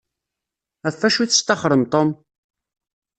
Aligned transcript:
Ɣef 0.85 1.01
acu 1.07 1.19
i 1.21 1.27
testaxṛem 1.29 1.83
Tom? 1.91 2.09